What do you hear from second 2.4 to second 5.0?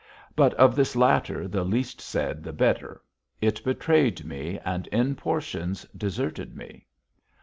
the better. It betrayed me and,